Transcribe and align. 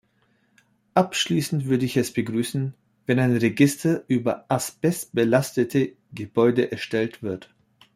Abschließend 0.95 1.65
würde 1.67 1.85
ich 1.85 1.95
es 1.95 2.11
begrüßen, 2.11 2.73
wenn 3.05 3.19
ein 3.19 3.37
Register 3.37 4.03
über 4.07 4.45
asbestbelastete 4.49 5.93
Gebäude 6.11 6.71
erstellt 6.71 7.21
wird. 7.21 7.53